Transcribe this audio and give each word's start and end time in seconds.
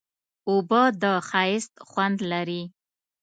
اوبه 0.49 0.81
د 1.01 1.03
ښایست 1.29 1.73
خوند 1.89 2.17
لري. 2.31 2.63